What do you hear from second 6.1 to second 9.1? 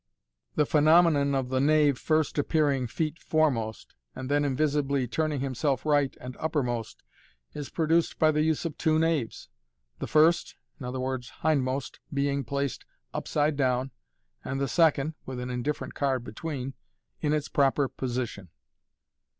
end uppermost, is produced by the use of two